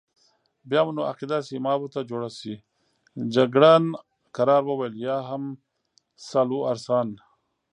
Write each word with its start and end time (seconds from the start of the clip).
بیا 0.69 0.81
مو 0.85 0.91
نو 0.97 1.01
عقیده 1.11 1.37
سیمابو 1.47 1.87
ته 1.93 1.99
جوړه 2.09 2.29
شي، 2.39 2.55
جګړن 3.35 3.83
کرار 4.35 4.63
وویل: 4.67 4.93
یا 5.07 5.17
هم 5.29 5.43
سالوارسان. 6.29 7.07